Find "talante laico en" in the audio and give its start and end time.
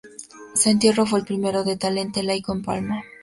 1.77-2.63